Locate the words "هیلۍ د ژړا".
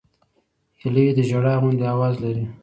0.81-1.53